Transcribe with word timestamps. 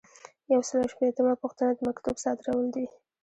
یو 0.53 0.61
سل 0.69 0.79
او 0.83 0.91
شپیتمه 0.93 1.33
پوښتنه 1.43 1.71
د 1.73 1.79
مکتوب 1.87 2.15
صادرول 2.23 2.65
دي. 2.75 2.85